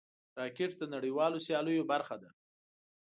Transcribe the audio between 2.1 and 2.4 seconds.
ده